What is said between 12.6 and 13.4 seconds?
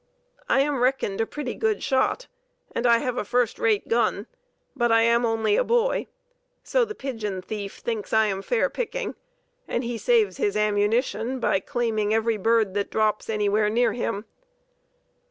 that drops